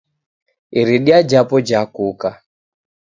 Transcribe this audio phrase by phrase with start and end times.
[0.79, 2.29] Iridia japo jakuka.